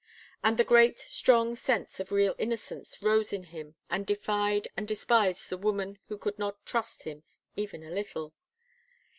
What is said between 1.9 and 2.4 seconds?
of real